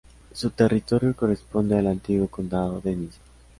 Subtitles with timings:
[0.33, 3.19] Su territorio corresponde al antiguo condado de Niza.